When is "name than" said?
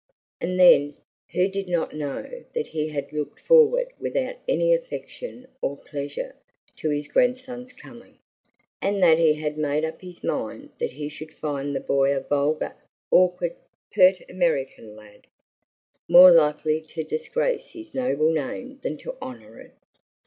18.31-18.97